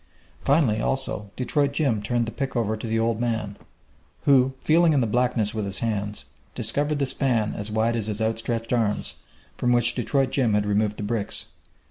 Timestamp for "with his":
5.53-5.77